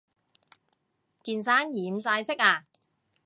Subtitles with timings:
[1.23, 2.65] 件衫染晒色呀